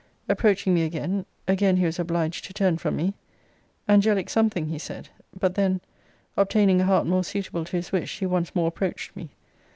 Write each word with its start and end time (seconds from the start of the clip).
Approaching 0.27 0.73
me 0.73 0.81
again; 0.81 1.27
again 1.47 1.77
he 1.77 1.85
was 1.85 1.99
obliged 1.99 2.45
to 2.45 2.53
turn 2.55 2.79
from 2.79 2.95
me; 2.95 3.13
angelic 3.87 4.31
something, 4.31 4.69
he 4.69 4.79
said: 4.79 5.09
but 5.39 5.53
then, 5.53 5.79
obtaining 6.35 6.81
a 6.81 6.85
heart 6.85 7.05
more 7.05 7.23
suitable 7.23 7.65
to 7.65 7.77
his 7.77 7.91
wish, 7.91 8.17
he 8.17 8.25
once 8.25 8.55
more 8.55 8.67
approached 8.67 9.15
me. 9.15 9.29